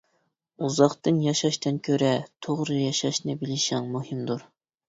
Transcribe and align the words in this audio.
ئۇزاقتىن 0.67 1.19
ياشاشتىن 1.25 1.77
كۆرە، 1.89 2.09
توغرا 2.47 2.81
ياشاشنى 2.81 3.39
بىلىشىڭ 3.45 3.93
مۇھىمدۇر. 3.99 4.47